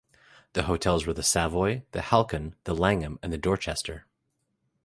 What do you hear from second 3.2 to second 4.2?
and the Dorchester.